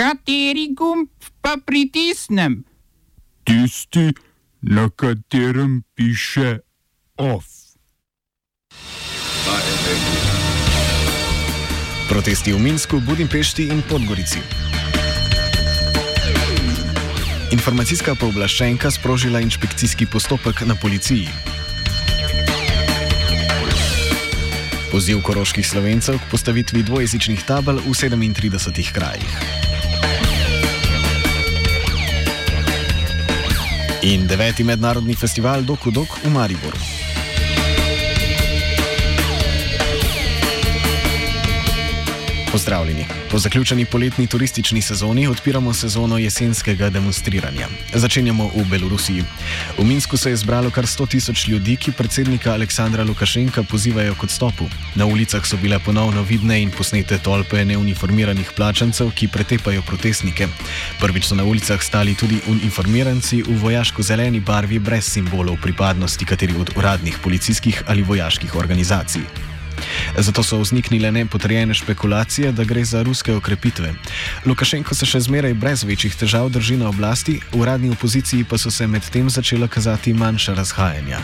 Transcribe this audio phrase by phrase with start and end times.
[0.00, 1.12] Kateri gumb
[1.44, 2.64] pa pritisnem?
[3.44, 4.14] Tisti,
[4.64, 6.64] na katerem piše
[7.20, 7.44] OF.
[12.08, 14.40] Protesti v Minsku, Budimpešti in Podgorici.
[17.52, 21.28] Informacijska pooblaščenka sprožila inšpekcijski postopek na policiji.
[24.88, 29.60] Poziv koroških slovencev k postavitvi dvojezičnih tabel v 37 krajih.
[34.02, 37.09] In deveti mednarodni festival Dokudok v Mariboru.
[42.52, 43.04] Pozdravljeni.
[43.30, 47.68] Po zaključeni poletni turistični sezoni odpiramo sezono jesenskega demonstriranja.
[47.94, 49.24] Začenjamo v Belorusiji.
[49.78, 54.22] V Minsku se je zbralo kar 100 tisoč ljudi, ki predsednika Aleksandra Lukašenka pozivajo k
[54.22, 54.64] odstopu.
[54.94, 60.48] Na ulicah so bile ponovno vidne in posnete tolpe neuniformiranih plačancev, ki pretepajo protestnike.
[61.00, 66.74] Prvič so na ulicah stali tudi uniformiranci v vojaško-zeleni barvi brez simbolov pripadnosti kateri od
[66.76, 69.49] uradnih policijskih ali vojaških organizacij.
[70.18, 73.94] Zato so vzniknile nepotrjene špekulacije, da gre za ruske okrepitve.
[74.46, 78.70] Lukašenko se še zmeraj brez večjih težav drži na oblasti, v uradni opoziciji pa so
[78.70, 81.20] se medtem začela kazati manjša razhajanja.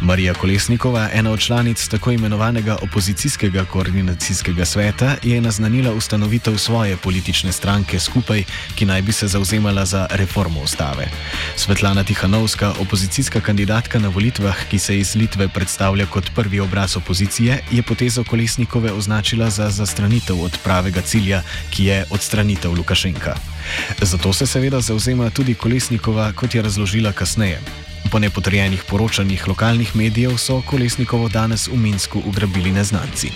[0.00, 7.52] Marija Kolesnikova, ena od članic tako imenovanega opozicijskega koordinacijskega sveta, je naznanila ustanovitev svoje politične
[7.52, 11.08] stranke skupaj, ki naj bi se zauzemala za reformo ustave.
[11.56, 17.62] Svetlana Tihanovska, opozicijska kandidatka na volitvah, ki se iz Litve predstavlja kot prvi obraz opozicije,
[17.70, 23.36] je potezo Kolesnikove označila za zastranitev od pravega cilja, ki je odstranitev Lukašenka.
[24.02, 27.60] Zato se seveda zauzema tudi Kolesnikova, kot je razložila kasneje.
[28.14, 33.30] Po nepotrjenih poročanjih lokalnih medijev so Kolesnikovo danes v Minsku ugrabili neznanci.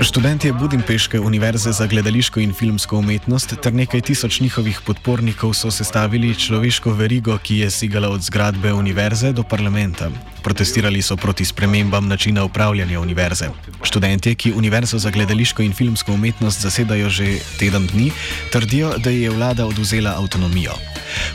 [0.00, 6.34] Študentje Budimpeške univerze za gledališko in filmsko umetnost ter nekaj tisoč njihovih podpornikov so sestavili
[6.34, 10.10] človeško verigo, ki je sigala od zgradbe univerze do parlamenta.
[10.42, 13.48] Protestirali so proti spremembam načina upravljanja univerze.
[13.82, 18.10] Študentje, ki univerzo za gledališko in filmsko umetnost zasedajo že teden dni,
[18.52, 20.72] trdijo, da je vlada oduzela avtonomijo.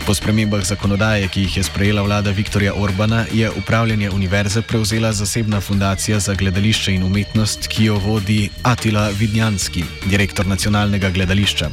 [0.06, 5.62] Po spremembah zakonodaje, ki jih je sprejela vlada Viktorja Orbana, je upravljanje univerze prevzela zasebna
[5.62, 11.70] fundacija za gledališče in umetnost, ki jo vodi Atila Vidnjanski, direktor nacionalnega gledališča.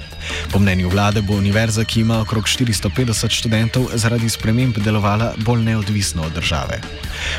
[0.53, 6.23] Po mnenju vlade bo univerza, ki ima okrog 450 študentov, zaradi sprememb delovala bolj neodvisno
[6.23, 6.81] od države.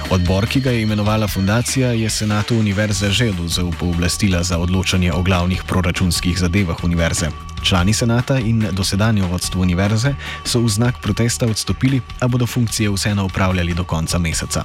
[0.10, 5.22] Odbor, ki ga je imenovala fundacija, je senatu univerze že oduzel pooblastila za odločanje o
[5.22, 7.30] glavnih proračunskih zadevah univerze.
[7.64, 13.26] Člani senata in dosedanje vodstvo univerze so v znak protesta odstopili, a bodo funkcije vseeno
[13.26, 14.64] upravljali do konca meseca.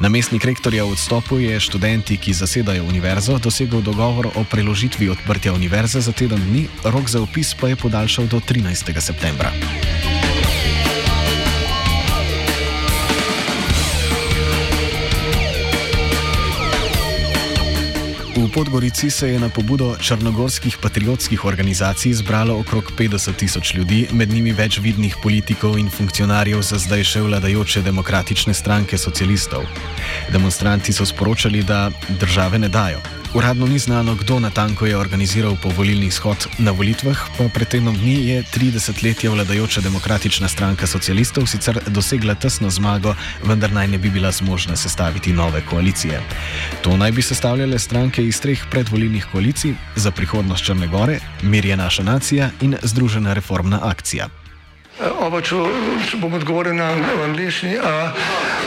[0.00, 6.00] Namestnik rektorja v odstopu je študenti, ki zasedajo univerzo, dosegel dogovor o preložitvi odprtja univerze
[6.00, 9.00] za teden dni, rok za opis pa je podaljšal do 13.
[9.00, 9.52] septembra.
[18.44, 24.28] V Podgorici se je na pobudo črnogorskih patriotskih organizacij zbralo okrog 50 tisoč ljudi, med
[24.28, 29.64] njimi več vidnih politikov in funkcionarjev za zdaj še vladajoče demokratične stranke socialistov.
[30.28, 31.88] Demonstranti so sporočali, da
[32.20, 33.23] države ne dajo.
[33.34, 38.28] Uradno ni znano, kdo natanko je organiziral povolilni shod na volitvah, pa pred tednom dni
[38.28, 44.10] je 30 let vladajoča demokratična stranka socialistov sicer dosegla tesno zmago, vendar naj ne bi
[44.10, 46.20] bila zmožna sestaviti nove koalicije.
[46.82, 51.76] To naj bi sestavljale stranke iz treh predvolilnih koalicij za prihodnost Črne Gore, Mir je
[51.76, 54.28] naša nacija in Združena reformna akcija.
[55.20, 55.56] Oba, če,
[56.06, 56.92] če bom odgovoril na
[57.24, 57.74] angliški.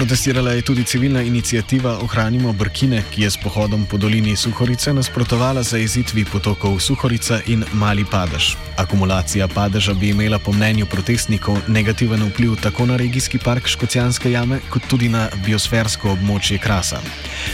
[0.00, 5.62] Protestirala je tudi civilna inicijativa Ohranimo Brkine, ki je s pohodom po dolini Suhorice nasprotovala
[5.62, 8.56] zaezitvi potokov Suhorica in Mali Padež.
[8.76, 14.60] Akumulacija padeža bi imela po mnenju protestnikov negativen vpliv tako na regijski park Škocijanske jame,
[14.70, 17.02] kot tudi na biosfersko območje Krasa.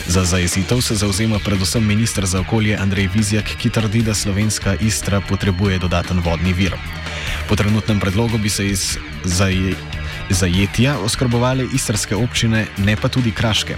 [0.07, 5.21] Za zaezitev se zauzema predvsem ministr za okolje Andrej Vizjak, ki trdi, da slovenska Istra
[5.21, 6.79] potrebuje dodaten vodni vir.
[7.49, 9.51] Po trenutnem predlogu bi se iz, za,
[10.31, 13.77] zajetja oskrbovali istrske občine, ne pa tudi kraške.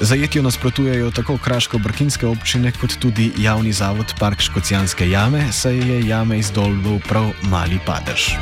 [0.00, 6.38] Zajetju nasprotujejo tako kraško-brkinske občine, kot tudi javni zavod Park Škocijanske jame, saj je jame
[6.38, 8.34] izdolbil prav mali padež.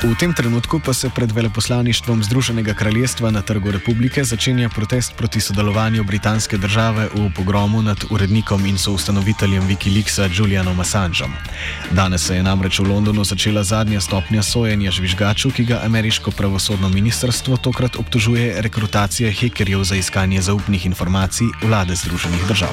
[0.00, 5.40] V tem trenutku pa se pred veleposlaništvom Združenega kraljestva na Trgu republike začenja protest proti
[5.40, 11.30] sodelovanju britanske države v pogromu nad urednikom in soustanoviteljem Wikileaksa Julianom Assangeom.
[11.90, 16.88] Danes se je namreč v Londonu začela zadnja stopnja sojenja žvižgaču, ki ga ameriško pravosodno
[16.88, 22.72] ministrstvo tokrat obtožuje rekrutacije hekerjev za iskanje zaupnih informacij vlade Združenih držav.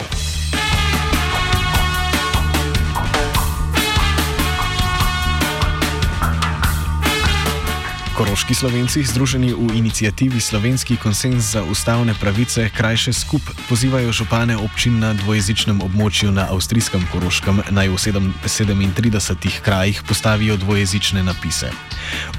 [8.18, 14.98] Koroški slovenci, združeni v inicijativi Slovenski konsens za ustavne pravice, krajše skup, pozivajo župane občin
[14.98, 21.70] na dvojezičnem območju na avstrijskem Koroškem naj v 37 krajih postavijo dvojezične napise.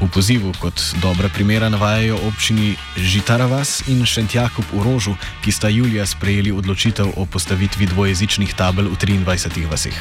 [0.02, 5.14] V pozivu kot dobre primere navajajo občini Žitaravas in Šentjakub v Rožu,
[5.46, 9.94] ki sta julija sprejeli odločitev o postavitvi dvojezičnih tabel v 23 vaseh.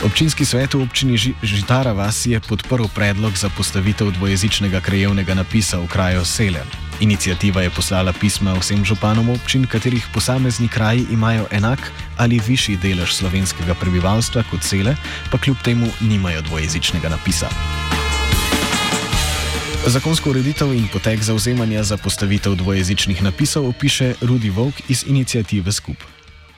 [0.00, 5.90] Občinski svet v občini Žitaravas je podprl predlog za postavitev dvojezičnega krajstva krajevnega napisa v
[5.90, 6.62] kraju Sele.
[7.02, 13.10] Inicijativa je poslala pisma vsem županom občin, katerih posamezni kraji imajo enak ali višji delež
[13.10, 14.94] slovenskega prebivalstva kot Sele,
[15.30, 17.50] pa kljub temu nimajo dvojezičnega napisa.
[19.86, 25.98] Zakonsko ureditev in potek zauzemanja za postavitev dvojezičnih napisov opiše Rudi Vok iz inicijative Skup.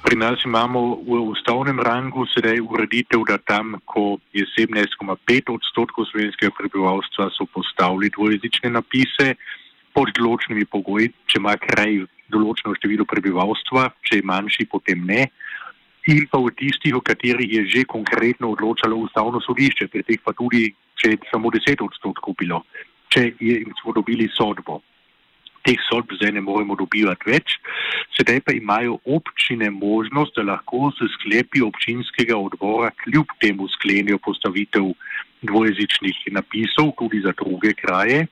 [0.06, 6.54] Pri nas imamo v ustavnem rangu sedaj ureditev, da tam, ko je 17,5 odstotkov slovenskega
[6.54, 9.34] prebivalstva, so postavili dvojezične napise
[9.90, 15.26] pod določenimi pogoji, če ima kraj določeno število prebivalstva, če je manjši, potem ne.
[16.14, 20.38] In pa v tistih, o katerih je že konkretno odločalo ustavno sodišče, pri teh pa
[20.38, 20.68] tudi,
[21.02, 22.62] če je samo 10 odstotkov bilo,
[23.10, 24.84] če je, smo dobili sodbo
[25.66, 27.58] teh sodb zdaj ne moremo dobivati več.
[28.16, 34.92] Sedaj pa imajo občine možnost, da lahko se sklepi občinskega odbora kljub temu sklenijo postavitev
[35.42, 38.26] dvojezičnih napisov tudi za druge kraje.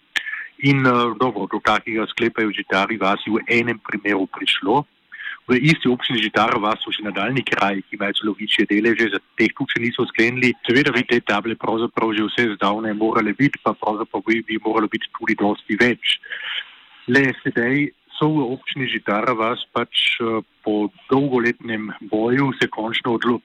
[0.64, 4.84] In uh, dobro, do takega sklepa je v Žitari vasi v enem primeru prišlo.
[5.44, 9.20] V isti občini Žitara vas so še nadaljni kraji, ki imajo celo večje deleže, za
[9.36, 10.54] teh tudi niso sklenili.
[10.64, 14.88] Seveda bi te table pravzaprav že vse zdavne morale biti, pa pravzaprav bi, bi moralo
[14.88, 16.16] biti tudi dosti več.
[17.04, 23.40] Le sedaj so v občini Žitara vas pač eh, po dolgoletnem boju se končno odlo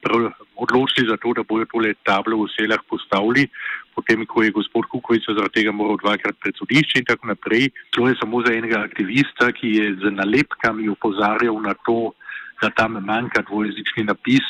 [0.56, 3.44] odločili za to, da bojo tole tablo v selah postavili,
[3.92, 7.68] potem ko je gospod Kukovic zaradi tega moral dvakrat pred sodišče in tako naprej.
[7.96, 12.16] To je samo za enega aktivista, ki je z nalepkami upozarjal na to,
[12.62, 14.44] da tam manjka dvojezični napis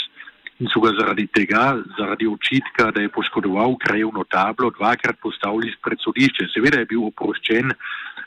[0.60, 5.98] in so ga zaradi tega, zaradi očitka, da je poškodoval krajevno tablo, dvakrat postavili pred
[6.04, 6.50] sodišče.
[6.52, 7.72] Seveda je bil oproščen,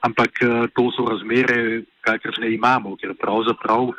[0.04, 3.92] ampak eh, to so razmere, kakršne imamo, ker pravzaprav,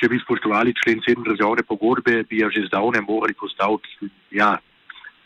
[0.00, 4.56] če bi spoštovali člen 7 državne pogodbe, bi ja že zdavne morali postaviti ja,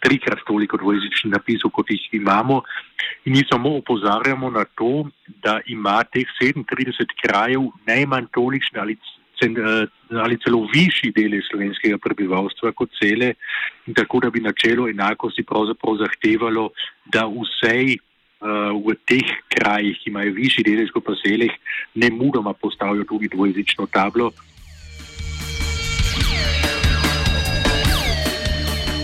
[0.05, 2.61] trikrat toliko dvojezičnih napisov, kot jih imamo.
[3.25, 5.06] In mi samo opozarjamo na to,
[5.43, 8.99] da ima teh 37 krajev najmanj tolikšne ali,
[9.43, 13.32] eh, ali celo višji delež slovenskega prebivalstva kot cele,
[13.87, 16.70] in tako da bi načelo enakosti pravzaprav zahtevalo,
[17.14, 17.96] da vsej
[18.40, 21.52] v teh krajih, ki imajo višji delež kot pa selih,
[21.94, 24.32] ne mudoma postavijo tudi dvojezično tablo.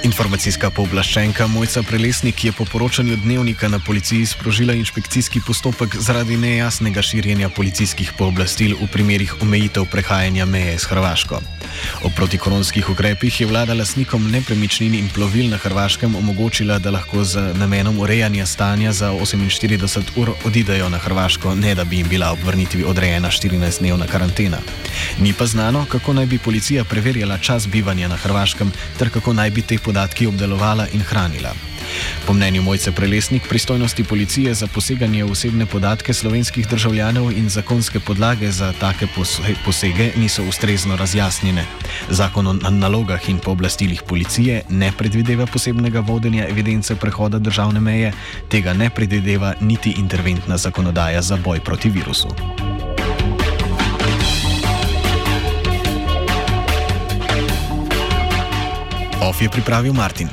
[0.03, 7.03] Informacijska pooblaščenka Mojca Prelesnik je po poročanju dnevnika na policiji sprožila inšpekcijski postopek zaradi nejasnega
[7.03, 11.41] širjenja policijskih pooblastil v primerih omejitev prehajanja meje s Hrvaško.
[12.03, 17.55] O protikoronskih ukrepih je vlada lasnikom nepremičnin in plovil na Hrvaškem omogočila, da lahko z
[17.59, 22.39] namenom urejanja stanja za 48 ur odidejo na Hrvaško, ne da bi jim bila ob
[22.45, 24.59] vrnitvi odrejena 14-dnevna karantena.
[25.19, 29.51] Ni pa znano, kako naj bi policija preverjala čas bivanja na Hrvaškem ter kako naj
[29.51, 31.72] bi te podatki obdelovala in hranila.
[32.27, 38.01] Po mnenju Mojce Prelesnik, pristojnosti policije za poseganje v osebne podatke slovenskih državljanov in zakonske
[38.01, 39.07] podlage za take
[39.65, 41.65] posege niso ustrezno razjasnjene.
[42.11, 48.13] Zakon o nalogah in pooblastilih policije ne predvideva posebnega vodenja evidence prehoda državne meje,
[48.49, 52.29] tega ne predvideva niti interventna zakonodaja za boj proti virusu.
[59.23, 60.29] OF je pripravil Martin.